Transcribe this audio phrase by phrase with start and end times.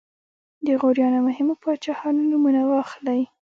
[0.65, 3.21] د غوریانو مهمو پاچاهانو نومونه واخلئ.